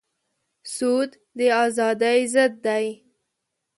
[0.75, 2.85] سود د ازادۍ ضد دی.